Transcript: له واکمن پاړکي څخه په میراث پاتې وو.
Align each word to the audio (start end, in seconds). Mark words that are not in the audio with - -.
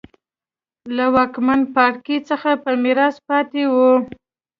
له 0.95 1.05
واکمن 1.15 1.59
پاړکي 1.73 2.17
څخه 2.29 2.49
په 2.63 2.71
میراث 2.83 3.15
پاتې 3.29 3.63
وو. 3.73 3.91